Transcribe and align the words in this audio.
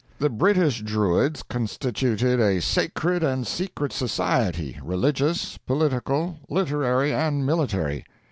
The 0.17 0.31
British 0.31 0.81
Druids 0.81 1.43
constituted 1.43 2.39
a 2.39 2.59
sacred 2.59 3.21
and 3.21 3.45
secret 3.45 3.93
society, 3.93 4.79
religious, 4.81 5.59
political, 5.59 6.39
literary, 6.49 7.13
and 7.13 7.45
military. 7.45 8.03